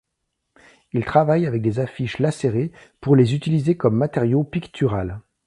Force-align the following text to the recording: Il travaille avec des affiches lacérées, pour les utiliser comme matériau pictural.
Il 0.93 1.05
travaille 1.05 1.45
avec 1.45 1.61
des 1.61 1.77
affiches 1.77 2.17
lacérées, 2.17 2.71
pour 3.01 3.15
les 3.15 3.35
utiliser 3.35 3.77
comme 3.77 3.95
matériau 3.97 4.43
pictural. 4.43 5.21